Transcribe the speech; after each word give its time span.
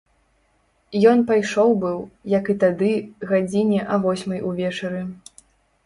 Ён 1.11 1.21
пайшоў 1.27 1.69
быў, 1.85 1.99
як 2.37 2.45
і 2.55 2.57
тады, 2.65 2.91
гадзіне 3.33 3.79
а 3.91 4.05
восьмай 4.07 4.45
увечары. 4.51 5.01